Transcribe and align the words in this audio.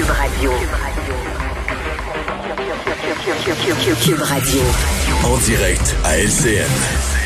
Cube 0.00 0.10
Radio. 0.12 0.50
Cube 4.02 4.22
Radio. 4.22 4.62
En 5.24 5.36
direct 5.36 5.94
à 6.04 6.16
LCN. 6.16 7.19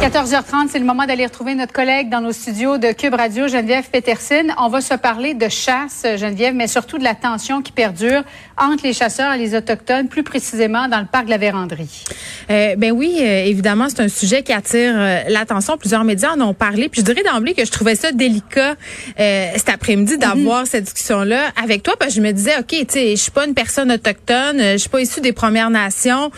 14h30, 0.00 0.68
c'est 0.70 0.78
le 0.78 0.86
moment 0.86 1.04
d'aller 1.04 1.26
retrouver 1.26 1.54
notre 1.54 1.74
collègue 1.74 2.08
dans 2.08 2.22
nos 2.22 2.32
studios 2.32 2.78
de 2.78 2.90
Cube 2.92 3.12
Radio, 3.12 3.48
Geneviève 3.48 3.90
Peterson. 3.90 4.46
On 4.56 4.68
va 4.68 4.80
se 4.80 4.94
parler 4.94 5.34
de 5.34 5.46
chasse, 5.50 6.06
Geneviève, 6.16 6.54
mais 6.54 6.68
surtout 6.68 6.96
de 6.96 7.04
la 7.04 7.14
tension 7.14 7.60
qui 7.60 7.70
perdure 7.70 8.22
entre 8.56 8.82
les 8.82 8.94
chasseurs 8.94 9.34
et 9.34 9.38
les 9.38 9.54
Autochtones, 9.54 10.08
plus 10.08 10.22
précisément 10.22 10.88
dans 10.88 11.00
le 11.00 11.06
parc 11.06 11.26
de 11.26 11.30
la 11.30 11.36
Vérandrie. 11.36 12.06
Euh, 12.50 12.76
ben 12.76 12.92
oui, 12.92 13.18
euh, 13.20 13.44
évidemment, 13.44 13.90
c'est 13.90 14.00
un 14.00 14.08
sujet 14.08 14.42
qui 14.42 14.54
attire 14.54 14.94
euh, 14.96 15.20
l'attention. 15.28 15.76
Plusieurs 15.76 16.04
médias 16.04 16.32
en 16.34 16.40
ont 16.40 16.54
parlé. 16.54 16.88
Puis 16.88 17.02
je 17.02 17.04
dirais 17.04 17.22
d'emblée 17.22 17.52
que 17.52 17.66
je 17.66 17.70
trouvais 17.70 17.94
ça 17.94 18.10
délicat 18.10 18.76
euh, 19.18 19.46
cet 19.54 19.68
après-midi 19.68 20.16
d'avoir 20.16 20.66
cette 20.66 20.84
discussion-là 20.84 21.52
avec 21.62 21.82
toi, 21.82 21.94
parce 21.98 22.14
que 22.14 22.16
je 22.16 22.22
me 22.22 22.32
disais, 22.32 22.56
ok, 22.58 22.68
tu 22.68 22.86
sais, 22.88 23.10
je 23.10 23.20
suis 23.20 23.32
pas 23.32 23.46
une 23.46 23.54
personne 23.54 23.92
autochtone, 23.92 24.60
je 24.60 24.78
suis 24.78 24.88
pas 24.88 25.02
issue 25.02 25.20
des 25.20 25.32
Premières 25.32 25.68
Nations. 25.68 26.30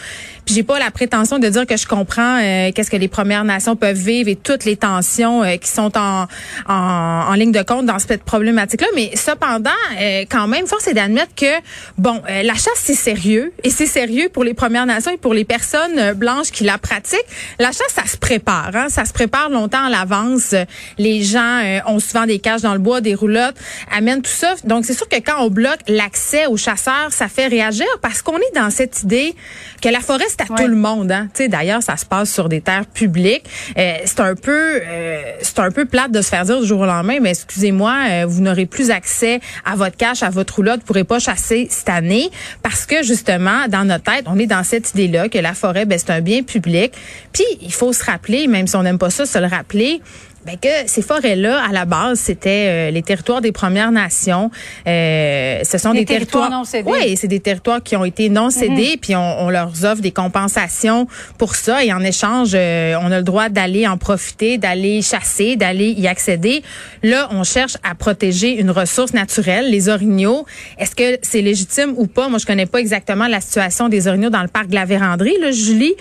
Puis 0.44 0.54
j'ai 0.54 0.62
pas 0.62 0.78
la 0.78 0.90
prétention 0.90 1.38
de 1.38 1.48
dire 1.48 1.66
que 1.66 1.76
je 1.76 1.86
comprends 1.86 2.38
euh, 2.40 2.70
qu'est-ce 2.74 2.90
que 2.90 2.96
les 2.96 3.08
Premières 3.08 3.44
Nations 3.44 3.76
peuvent 3.76 3.96
vivre 3.96 4.28
et 4.28 4.36
toutes 4.36 4.64
les 4.64 4.76
tensions 4.76 5.42
euh, 5.42 5.56
qui 5.56 5.68
sont 5.68 5.96
en, 5.96 6.26
en, 6.68 6.74
en 6.74 7.34
ligne 7.34 7.52
de 7.52 7.62
compte 7.62 7.86
dans 7.86 7.98
cette 7.98 8.24
problématique-là. 8.24 8.88
Mais 8.94 9.12
cependant, 9.14 9.70
euh, 10.00 10.24
quand 10.28 10.48
même, 10.48 10.66
force 10.66 10.88
est 10.88 10.94
d'admettre 10.94 11.34
que 11.34 11.46
bon, 11.98 12.20
euh, 12.28 12.42
la 12.42 12.54
chasse 12.54 12.72
c'est 12.76 12.94
sérieux 12.94 13.52
et 13.62 13.70
c'est 13.70 13.86
sérieux 13.86 14.28
pour 14.32 14.44
les 14.44 14.54
Premières 14.54 14.86
Nations 14.86 15.12
et 15.12 15.16
pour 15.16 15.34
les 15.34 15.44
personnes 15.44 15.98
euh, 15.98 16.14
blanches 16.14 16.50
qui 16.50 16.64
la 16.64 16.78
pratiquent. 16.78 17.20
La 17.58 17.68
chasse, 17.68 17.92
ça 17.94 18.06
se 18.06 18.16
prépare, 18.16 18.70
hein? 18.74 18.88
ça 18.88 19.04
se 19.04 19.12
prépare 19.12 19.48
longtemps 19.48 19.84
à 19.84 19.90
l'avance. 19.90 20.54
Les 20.98 21.22
gens 21.22 21.60
euh, 21.62 21.78
ont 21.86 22.00
souvent 22.00 22.26
des 22.26 22.38
cages 22.38 22.62
dans 22.62 22.72
le 22.72 22.78
bois, 22.78 23.00
des 23.00 23.14
roulottes, 23.14 23.56
amènent 23.90 24.22
tout 24.22 24.30
ça. 24.30 24.54
Donc 24.64 24.84
c'est 24.84 24.94
sûr 24.94 25.08
que 25.08 25.16
quand 25.16 25.40
on 25.40 25.50
bloque 25.50 25.80
l'accès 25.88 26.46
aux 26.46 26.56
chasseurs, 26.56 27.10
ça 27.10 27.28
fait 27.28 27.46
réagir 27.46 27.86
parce 28.00 28.22
qu'on 28.22 28.38
est 28.38 28.54
dans 28.54 28.70
cette 28.70 29.02
idée 29.02 29.34
que 29.80 29.88
la 29.88 30.00
forêt 30.00 30.28
c'est 30.38 30.50
à 30.50 30.52
Ouais. 30.52 30.62
tout 30.64 30.68
le 30.68 30.76
monde. 30.76 31.10
Hein? 31.12 31.28
Tu 31.34 31.44
sais, 31.44 31.48
D'ailleurs, 31.48 31.82
ça 31.82 31.96
se 31.96 32.04
passe 32.06 32.32
sur 32.32 32.48
des 32.48 32.60
terres 32.60 32.86
publiques. 32.86 33.44
Euh, 33.78 33.94
c'est 34.04 34.20
un 34.20 34.34
peu, 34.34 34.80
euh, 34.82 35.22
c'est 35.42 35.58
un 35.58 35.70
peu 35.70 35.84
plate 35.84 36.10
de 36.12 36.20
se 36.22 36.28
faire 36.28 36.44
dire 36.44 36.60
du 36.60 36.66
jour 36.66 36.80
au 36.80 36.86
lendemain, 36.86 37.18
mais 37.20 37.30
excusez-moi, 37.30 37.94
euh, 38.10 38.24
vous 38.26 38.40
n'aurez 38.40 38.66
plus 38.66 38.90
accès 38.90 39.40
à 39.64 39.76
votre 39.76 39.96
cache, 39.96 40.22
à 40.22 40.30
votre 40.30 40.56
roulotte, 40.56 40.80
vous 40.80 40.86
pourrez 40.86 41.04
pas 41.04 41.18
chasser 41.18 41.66
cette 41.70 41.88
année 41.88 42.30
parce 42.62 42.86
que 42.86 43.02
justement, 43.02 43.66
dans 43.68 43.84
notre 43.84 44.04
tête, 44.04 44.24
on 44.26 44.38
est 44.38 44.46
dans 44.46 44.64
cette 44.64 44.90
idée-là 44.90 45.28
que 45.28 45.38
la 45.38 45.54
forêt, 45.54 45.84
ben, 45.84 45.98
c'est 45.98 46.10
un 46.12 46.20
bien 46.20 46.42
public. 46.42 46.92
Puis 47.32 47.44
il 47.60 47.72
faut 47.72 47.92
se 47.92 48.04
rappeler, 48.04 48.46
même 48.46 48.66
si 48.66 48.76
on 48.76 48.82
n'aime 48.82 48.98
pas 48.98 49.10
ça, 49.10 49.26
se 49.26 49.38
le 49.38 49.46
rappeler. 49.46 50.00
Ben 50.44 50.56
que 50.60 50.68
ces 50.86 51.02
forêts-là, 51.02 51.62
à 51.62 51.72
la 51.72 51.84
base, 51.84 52.18
c'était 52.18 52.66
euh, 52.66 52.90
les 52.90 53.02
territoires 53.02 53.40
des 53.40 53.52
Premières 53.52 53.92
Nations. 53.92 54.50
Euh, 54.86 55.60
ce 55.62 55.78
sont 55.78 55.92
Des 55.92 56.00
des 56.00 56.04
territoires 56.04 56.48
territoires 56.48 56.60
non 56.60 56.64
cédés. 56.64 56.90
Oui, 56.90 57.16
c'est 57.16 57.28
des 57.28 57.38
territoires 57.38 57.82
qui 57.82 57.94
ont 57.94 58.04
été 58.04 58.28
non 58.28 58.50
cédés, 58.50 58.98
puis 59.00 59.14
on, 59.14 59.42
on 59.42 59.50
leur 59.50 59.68
offre 59.84 60.02
des 60.02 60.10
compensations 60.10 61.06
pour 61.38 61.54
ça. 61.54 61.84
Et 61.84 61.92
en 61.92 62.00
échange, 62.00 62.52
euh, 62.54 62.96
on 63.00 63.12
a 63.12 63.18
le 63.18 63.22
droit 63.22 63.50
d'aller 63.50 63.86
en 63.86 63.96
profiter, 63.96 64.58
d'aller 64.58 65.00
chasser, 65.00 65.54
d'aller 65.54 65.90
y 65.90 66.08
accéder. 66.08 66.62
Là, 67.02 67.28
on 67.30 67.44
cherche 67.44 67.76
à 67.88 67.94
protéger 67.94 68.58
une 68.58 68.70
ressource 68.70 69.12
naturelle, 69.14 69.70
les 69.70 69.88
orignaux. 69.88 70.44
Est-ce 70.78 70.96
que 70.96 71.18
c'est 71.22 71.42
légitime 71.42 71.94
ou 71.96 72.08
pas? 72.08 72.28
Moi, 72.28 72.38
je 72.38 72.46
connais 72.46 72.66
pas 72.66 72.80
exactement 72.80 73.28
la 73.28 73.40
situation 73.40 73.88
des 73.88 74.08
orignaux 74.08 74.30
dans 74.30 74.42
le 74.42 74.48
parc 74.48 74.68
de 74.68 74.74
la 74.74 74.86
Vérandrie, 74.86 75.36
là, 75.40 75.52
Julie. 75.52 75.94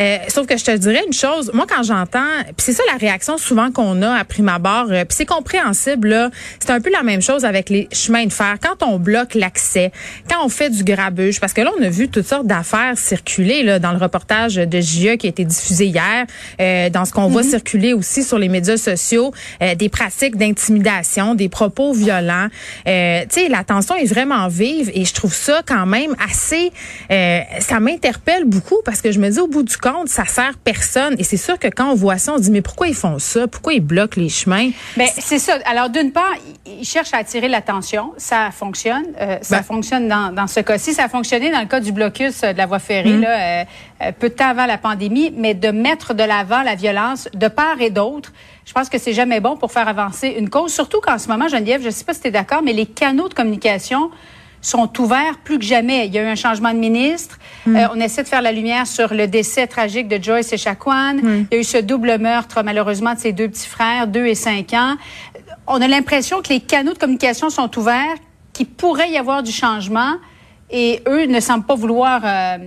Euh, 0.00 0.18
sauf 0.28 0.46
que 0.46 0.56
je 0.56 0.64
te 0.64 0.76
dirais 0.76 1.02
une 1.06 1.12
chose. 1.12 1.50
Moi, 1.52 1.66
quand 1.68 1.82
j'entends, 1.82 2.30
puis 2.44 2.58
c'est 2.58 2.72
ça 2.72 2.82
la 2.92 2.98
réaction 2.98 3.38
souvent 3.38 3.72
qu'on 3.72 3.87
a 4.02 4.14
à 4.14 4.24
prime 4.24 4.48
abord, 4.48 4.86
euh, 4.90 5.04
puis 5.04 5.16
c'est 5.16 5.26
compréhensible, 5.26 6.08
là. 6.08 6.30
C'est 6.60 6.70
un 6.70 6.80
peu 6.80 6.90
la 6.90 7.02
même 7.02 7.22
chose 7.22 7.44
avec 7.44 7.70
les 7.70 7.88
chemins 7.92 8.26
de 8.26 8.32
fer. 8.32 8.56
Quand 8.62 8.86
on 8.86 8.98
bloque 8.98 9.34
l'accès, 9.34 9.92
quand 10.30 10.44
on 10.44 10.48
fait 10.48 10.70
du 10.70 10.84
grabuge, 10.84 11.40
parce 11.40 11.52
que 11.52 11.60
là, 11.60 11.70
on 11.78 11.82
a 11.82 11.88
vu 11.88 12.08
toutes 12.08 12.26
sortes 12.26 12.46
d'affaires 12.46 12.96
circuler, 12.96 13.62
là, 13.62 13.78
dans 13.78 13.92
le 13.92 13.98
reportage 13.98 14.56
de 14.56 14.80
JE 14.80 15.16
qui 15.16 15.26
a 15.26 15.30
été 15.30 15.44
diffusé 15.44 15.86
hier, 15.86 16.26
euh, 16.60 16.90
dans 16.90 17.04
ce 17.04 17.12
qu'on 17.12 17.28
voit 17.28 17.42
circuler 17.42 17.92
aussi 17.92 18.22
sur 18.22 18.38
les 18.38 18.48
médias 18.48 18.76
sociaux, 18.76 19.32
euh, 19.62 19.74
des 19.74 19.88
pratiques 19.88 20.36
d'intimidation, 20.36 21.34
des 21.34 21.48
propos 21.48 21.92
violents. 21.92 22.48
Euh, 22.86 23.22
tu 23.22 23.40
sais, 23.40 23.48
la 23.48 23.64
tension 23.64 23.94
est 23.96 24.06
vraiment 24.06 24.48
vive 24.48 24.90
et 24.94 25.04
je 25.04 25.14
trouve 25.14 25.34
ça 25.34 25.62
quand 25.66 25.86
même 25.86 26.14
assez, 26.28 26.70
ça 27.60 27.80
m'interpelle 27.80 28.44
beaucoup 28.44 28.78
parce 28.84 29.00
que 29.00 29.12
je 29.12 29.18
me 29.18 29.30
dis 29.30 29.40
au 29.40 29.48
bout 29.48 29.62
du 29.62 29.76
compte, 29.76 30.08
ça 30.08 30.24
sert 30.26 30.56
personne. 30.62 31.14
Et 31.18 31.24
c'est 31.24 31.36
sûr 31.36 31.58
que 31.58 31.68
quand 31.68 31.90
on 31.90 31.94
voit 31.94 32.18
ça, 32.18 32.34
on 32.34 32.38
se 32.38 32.42
dit 32.42 32.50
mais 32.50 32.62
pourquoi 32.62 32.88
ils 32.88 32.94
font 32.94 33.18
ça? 33.18 33.46
Pourquoi 33.46 33.74
ils 33.74 33.77
bloquent 33.80 34.20
les 34.20 34.28
chemins 34.28 34.70
Ben, 34.96 35.08
c'est 35.18 35.38
ça. 35.38 35.58
Alors, 35.66 35.88
d'une 35.90 36.12
part, 36.12 36.32
ils 36.66 36.84
cherchent 36.84 37.14
à 37.14 37.18
attirer 37.18 37.48
l'attention. 37.48 38.12
Ça 38.16 38.50
fonctionne. 38.50 39.04
Euh, 39.20 39.38
ça 39.42 39.58
Ben- 39.58 39.62
fonctionne 39.62 40.08
dans, 40.08 40.32
dans 40.34 40.46
ce 40.46 40.60
cas-ci. 40.60 40.94
Ça 40.94 41.04
a 41.04 41.08
fonctionné 41.08 41.50
dans 41.50 41.60
le 41.60 41.66
cas 41.66 41.80
du 41.80 41.92
blocus 41.92 42.42
euh, 42.42 42.52
de 42.52 42.58
la 42.58 42.66
voie 42.66 42.78
ferrée, 42.78 43.16
là, 43.16 43.30
euh, 43.60 43.64
euh, 44.02 44.12
peu 44.12 44.28
de 44.28 44.34
temps 44.34 44.48
avant 44.48 44.66
la 44.66 44.78
pandémie. 44.78 45.32
Mais 45.36 45.54
de 45.54 45.68
mettre 45.70 46.14
de 46.14 46.22
l'avant 46.24 46.62
la 46.62 46.74
violence 46.74 47.28
de 47.34 47.48
part 47.48 47.80
et 47.80 47.90
d'autre, 47.90 48.32
je 48.64 48.72
pense 48.72 48.88
que 48.88 48.98
c'est 48.98 49.14
jamais 49.14 49.40
bon 49.40 49.56
pour 49.56 49.72
faire 49.72 49.88
avancer 49.88 50.28
une 50.38 50.50
cause. 50.50 50.72
Surtout 50.74 51.00
qu'en 51.00 51.18
ce 51.18 51.28
moment, 51.28 51.48
Geneviève, 51.48 51.80
je 51.80 51.86
ne 51.86 51.90
sais 51.90 52.04
pas 52.04 52.14
si 52.14 52.20
tu 52.20 52.28
es 52.28 52.30
d'accord, 52.30 52.62
mais 52.62 52.72
les 52.72 52.86
canaux 52.86 53.28
de 53.28 53.34
communication 53.34 54.10
sont 54.60 55.00
ouverts 55.00 55.38
plus 55.44 55.58
que 55.58 55.64
jamais. 55.64 56.06
Il 56.06 56.14
y 56.14 56.18
a 56.18 56.22
eu 56.22 56.26
un 56.26 56.34
changement 56.34 56.72
de 56.72 56.78
ministre. 56.78 57.38
Euh, 57.68 57.86
on 57.94 58.00
essaie 58.00 58.22
de 58.22 58.28
faire 58.28 58.42
la 58.42 58.52
lumière 58.52 58.86
sur 58.86 59.14
le 59.14 59.26
décès 59.26 59.66
tragique 59.66 60.08
de 60.08 60.22
Joyce 60.22 60.52
et 60.52 60.56
Chacuan. 60.56 61.18
Il 61.22 61.46
y 61.52 61.56
a 61.56 61.60
eu 61.60 61.64
ce 61.64 61.78
double 61.78 62.18
meurtre, 62.18 62.62
malheureusement, 62.64 63.14
de 63.14 63.18
ses 63.18 63.32
deux 63.32 63.48
petits 63.48 63.68
frères, 63.68 64.06
deux 64.06 64.26
et 64.26 64.34
cinq 64.34 64.72
ans. 64.72 64.96
On 65.66 65.80
a 65.80 65.88
l'impression 65.88 66.42
que 66.42 66.48
les 66.48 66.60
canaux 66.60 66.94
de 66.94 66.98
communication 66.98 67.50
sont 67.50 67.78
ouverts, 67.78 68.16
qu'il 68.52 68.66
pourrait 68.66 69.10
y 69.10 69.18
avoir 69.18 69.42
du 69.42 69.52
changement, 69.52 70.14
et 70.70 71.02
eux 71.06 71.26
ne 71.26 71.40
semblent 71.40 71.66
pas 71.66 71.74
vouloir 71.74 72.22
euh, 72.24 72.58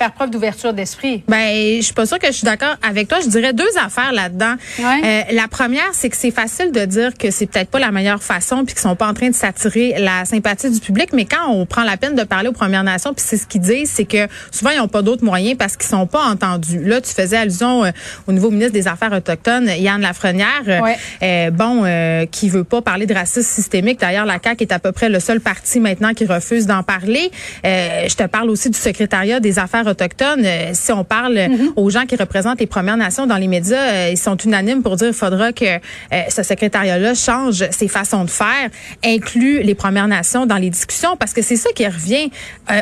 faire 0.00 0.12
preuve 0.12 0.30
d'ouverture 0.30 0.72
d'esprit? 0.72 1.22
Ben, 1.28 1.76
je 1.76 1.82
suis 1.82 1.92
pas 1.92 2.06
sûre 2.06 2.18
que 2.18 2.26
je 2.28 2.32
suis 2.32 2.44
d'accord 2.46 2.74
avec 2.88 3.06
toi. 3.08 3.18
Je 3.22 3.28
dirais 3.28 3.52
deux 3.52 3.68
affaires 3.84 4.12
là-dedans. 4.12 4.54
Ouais. 4.78 5.00
Euh, 5.04 5.22
la 5.32 5.46
première, 5.46 5.90
c'est 5.92 6.08
que 6.08 6.16
c'est 6.16 6.30
facile 6.30 6.72
de 6.72 6.84
dire 6.86 7.12
que 7.18 7.30
c'est 7.30 7.46
peut-être 7.46 7.68
pas 7.68 7.78
la 7.78 7.90
meilleure 7.90 8.22
façon, 8.22 8.64
puis 8.64 8.74
qu'ils 8.74 8.80
sont 8.80 8.96
pas 8.96 9.06
en 9.08 9.12
train 9.14 9.28
de 9.28 9.34
s'attirer 9.34 9.96
la 9.98 10.24
sympathie 10.24 10.70
du 10.70 10.80
public. 10.80 11.10
Mais 11.12 11.26
quand 11.26 11.48
on 11.50 11.66
prend 11.66 11.82
la 11.84 11.98
peine 11.98 12.14
de 12.14 12.22
parler 12.22 12.48
aux 12.48 12.52
Premières 12.52 12.82
Nations, 12.84 13.12
puis 13.12 13.22
c'est 13.26 13.36
ce 13.36 13.46
qu'ils 13.46 13.60
disent, 13.60 13.90
c'est 13.90 14.06
que 14.06 14.26
souvent 14.50 14.70
ils 14.70 14.80
ont 14.80 14.88
pas 14.88 15.02
d'autres 15.02 15.24
moyens 15.24 15.58
parce 15.58 15.76
qu'ils 15.76 15.88
sont 15.90 16.06
pas 16.06 16.24
entendus. 16.24 16.82
Là, 16.82 17.00
tu 17.02 17.12
faisais 17.12 17.36
allusion 17.36 17.84
euh, 17.84 17.90
au 18.26 18.32
nouveau 18.32 18.50
ministre 18.50 18.72
des 18.72 18.88
Affaires 18.88 19.12
autochtones, 19.12 19.68
Yann 19.78 20.00
Lafrenière, 20.00 20.62
euh, 20.66 20.80
Ouais. 20.80 20.96
euh, 21.22 21.50
bon, 21.50 21.82
euh, 21.84 22.24
qui 22.24 22.48
veut 22.48 22.64
pas 22.64 22.80
parler 22.80 23.04
de 23.04 23.12
racisme 23.12 23.42
systémique. 23.50 24.00
D'ailleurs, 24.00 24.24
la 24.24 24.38
CAQ 24.42 24.62
est 24.64 24.72
à 24.72 24.78
peu 24.78 24.92
près 24.92 25.10
le 25.10 25.20
seul 25.20 25.40
parti 25.40 25.78
maintenant 25.80 26.14
qui 26.14 26.24
refuse 26.24 26.66
d'en 26.66 26.82
parler. 26.82 27.30
Euh, 27.66 28.08
je 28.08 28.14
te 28.14 28.22
parle 28.26 28.48
aussi 28.48 28.70
du 28.70 28.78
secrétariat 28.78 29.40
des 29.40 29.58
Affaires 29.58 29.89
autochtones. 29.90 30.44
Euh, 30.44 30.70
si 30.72 30.92
on 30.92 31.04
parle 31.04 31.36
euh, 31.36 31.48
aux 31.76 31.90
gens 31.90 32.06
qui 32.06 32.16
représentent 32.16 32.60
les 32.60 32.66
Premières 32.66 32.96
Nations 32.96 33.26
dans 33.26 33.36
les 33.36 33.48
médias, 33.48 33.92
euh, 33.92 34.08
ils 34.10 34.18
sont 34.18 34.36
unanimes 34.36 34.82
pour 34.82 34.96
dire 34.96 35.08
qu'il 35.08 35.16
faudra 35.16 35.52
que 35.52 35.64
euh, 35.64 36.22
ce 36.28 36.42
secrétariat-là 36.42 37.14
change 37.14 37.68
ses 37.70 37.88
façons 37.88 38.24
de 38.24 38.30
faire, 38.30 38.70
inclut 39.04 39.62
les 39.62 39.74
Premières 39.74 40.08
Nations 40.08 40.46
dans 40.46 40.56
les 40.56 40.70
discussions, 40.70 41.16
parce 41.16 41.32
que 41.32 41.42
c'est 41.42 41.56
ça 41.56 41.70
qui 41.74 41.86
revient. 41.86 42.30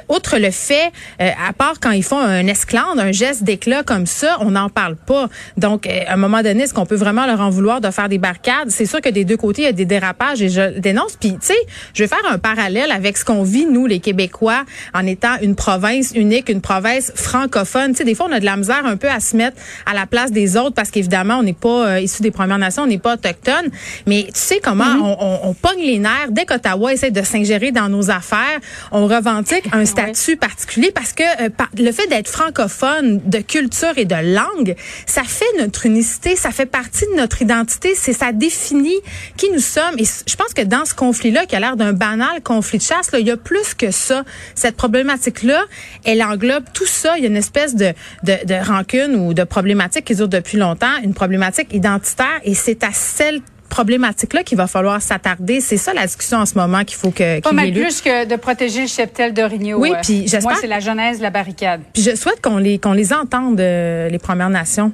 Outre 0.08 0.38
le 0.38 0.50
fait, 0.50 0.92
à 1.18 1.52
part 1.52 1.80
quand 1.80 1.90
ils 1.90 2.02
font 2.02 2.18
un 2.18 2.46
esclandre, 2.46 3.00
un 3.00 3.12
geste 3.12 3.42
d'éclat 3.42 3.82
comme 3.82 4.06
ça, 4.06 4.36
on 4.40 4.50
n'en 4.50 4.68
parle 4.68 4.96
pas. 4.96 5.28
Donc, 5.56 5.86
à 5.86 6.12
un 6.12 6.16
moment 6.16 6.42
donné, 6.42 6.64
est-ce 6.64 6.74
qu'on 6.74 6.86
peut 6.86 6.96
vraiment 6.96 7.26
leur 7.26 7.40
en 7.40 7.50
vouloir 7.50 7.80
de 7.80 7.90
faire 7.90 8.08
des 8.08 8.18
barricades? 8.18 8.70
C'est 8.70 8.86
sûr 8.86 9.00
que 9.00 9.08
des 9.08 9.24
deux 9.24 9.36
côtés, 9.36 9.62
il 9.62 9.64
y 9.64 9.68
a 9.68 9.72
des 9.72 9.86
dérapages 9.86 10.42
et 10.42 10.48
je 10.48 10.60
le 10.74 10.80
dénonce. 10.80 11.16
Puis, 11.18 11.32
tu 11.32 11.46
sais, 11.48 11.58
je 11.94 12.02
vais 12.02 12.08
faire 12.08 12.18
un 12.30 12.38
parallèle 12.38 12.90
avec 12.92 13.16
ce 13.16 13.24
qu'on 13.24 13.42
vit, 13.42 13.66
nous, 13.66 13.86
les 13.86 14.00
Québécois, 14.00 14.64
en 14.94 15.06
étant 15.06 15.36
une 15.40 15.54
province 15.54 16.12
unique, 16.14 16.48
une 16.48 16.60
province 16.60 16.97
presse 16.98 17.12
francophone. 17.14 17.92
Tu 17.92 17.98
sais, 17.98 18.04
des 18.04 18.14
fois, 18.14 18.26
on 18.28 18.32
a 18.32 18.40
de 18.40 18.44
la 18.44 18.56
misère 18.56 18.84
un 18.84 18.96
peu 18.96 19.08
à 19.08 19.20
se 19.20 19.36
mettre 19.36 19.56
à 19.86 19.94
la 19.94 20.06
place 20.06 20.32
des 20.32 20.56
autres 20.56 20.74
parce 20.74 20.90
qu'évidemment, 20.90 21.38
on 21.38 21.42
n'est 21.42 21.52
pas 21.52 21.88
euh, 21.88 22.00
issu 22.00 22.22
des 22.22 22.30
Premières 22.30 22.58
Nations, 22.58 22.84
on 22.84 22.86
n'est 22.86 22.98
pas 22.98 23.14
autochtone. 23.14 23.70
Mais 24.06 24.24
tu 24.26 24.40
sais 24.40 24.60
comment 24.62 24.84
mm-hmm. 24.84 25.16
on, 25.20 25.44
on, 25.44 25.48
on, 25.50 25.54
pogne 25.54 25.80
les 25.80 25.98
nerfs 25.98 26.30
dès 26.30 26.44
qu'Ottawa 26.44 26.92
essaie 26.92 27.10
de 27.10 27.22
s'ingérer 27.22 27.72
dans 27.72 27.88
nos 27.88 28.10
affaires. 28.10 28.58
On 28.92 29.06
revendique 29.06 29.64
un 29.72 29.84
statut 29.84 30.36
particulier 30.36 30.92
parce 30.92 31.12
que 31.12 31.22
euh, 31.22 31.48
le 31.78 31.92
fait 31.92 32.06
d'être 32.08 32.28
francophone, 32.28 33.20
de 33.24 33.38
culture 33.38 33.96
et 33.96 34.04
de 34.04 34.34
langue, 34.34 34.74
ça 35.06 35.22
fait 35.22 35.44
notre 35.58 35.86
unicité, 35.86 36.36
ça 36.36 36.50
fait 36.50 36.66
partie 36.66 37.04
de 37.12 37.16
notre 37.16 37.42
identité, 37.42 37.94
c'est 37.94 38.12
ça 38.12 38.32
définit 38.32 38.96
qui 39.36 39.50
nous 39.50 39.60
sommes. 39.60 39.98
Et 39.98 40.04
je 40.04 40.36
pense 40.36 40.54
que 40.54 40.62
dans 40.62 40.84
ce 40.84 40.94
conflit-là, 40.94 41.46
qui 41.46 41.56
a 41.56 41.60
l'air 41.60 41.76
d'un 41.76 41.92
banal 41.92 42.42
conflit 42.42 42.78
de 42.78 42.82
chasse, 42.82 43.12
là, 43.12 43.18
il 43.18 43.26
y 43.26 43.30
a 43.30 43.36
plus 43.36 43.74
que 43.74 43.90
ça. 43.90 44.24
Cette 44.54 44.76
problématique-là, 44.76 45.64
elle 46.04 46.22
englobe 46.22 46.64
tout 46.78 46.86
ça. 46.86 47.18
Il 47.18 47.24
y 47.24 47.26
a 47.26 47.28
une 47.28 47.36
espèce 47.36 47.74
de, 47.74 47.92
de, 48.22 48.46
de 48.46 48.54
rancune 48.54 49.16
ou 49.16 49.34
de 49.34 49.42
problématique 49.42 50.04
qui 50.04 50.14
dure 50.14 50.28
depuis 50.28 50.58
longtemps, 50.58 50.96
une 51.02 51.14
problématique 51.14 51.74
identitaire, 51.74 52.40
et 52.44 52.54
c'est 52.54 52.84
à 52.84 52.92
celle 52.92 53.40
problématique-là 53.68 54.44
qu'il 54.44 54.56
va 54.56 54.66
falloir 54.66 55.02
s'attarder. 55.02 55.60
C'est 55.60 55.76
ça 55.76 55.92
la 55.92 56.06
discussion 56.06 56.38
en 56.38 56.46
ce 56.46 56.54
moment 56.54 56.84
qu'il 56.84 56.96
faut 56.96 57.10
que. 57.10 57.40
Pas 57.40 57.52
mal 57.52 57.72
plus 57.72 58.00
que 58.00 58.24
de 58.24 58.36
protéger 58.36 58.82
le 58.82 58.86
cheptel 58.86 59.34
d'Origno. 59.34 59.78
Oui, 59.78 59.92
puis 60.02 60.22
j'espère. 60.22 60.42
Moi, 60.42 60.54
c'est 60.60 60.66
la 60.68 60.80
genèse 60.80 61.20
la 61.20 61.30
barricade. 61.30 61.82
Puis 61.92 62.02
je 62.02 62.14
souhaite 62.14 62.40
qu'on 62.40 62.58
les 62.58 62.78
qu'on 62.78 62.92
les 62.92 63.12
entende 63.12 63.60
euh, 63.60 64.08
les 64.08 64.18
Premières 64.18 64.50
Nations. 64.50 64.92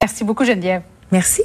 Merci 0.00 0.22
beaucoup, 0.24 0.44
Geneviève. 0.44 0.82
Merci. 1.10 1.42